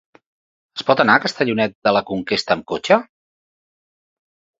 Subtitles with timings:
[0.79, 2.99] Es pot anar a Castellonet de la Conquesta amb cotxe?